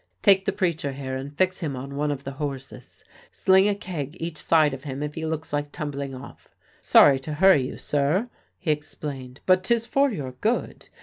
[0.23, 4.17] "Take the preacher here and fix him on one of the horses; sling a keg
[4.19, 6.49] each side of him if he looks like tumbling off.
[6.79, 8.27] Sorry to hurry you, sir,"
[8.57, 10.89] he explained; "but 'tis for your good.